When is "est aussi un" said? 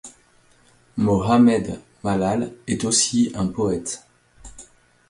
2.65-3.45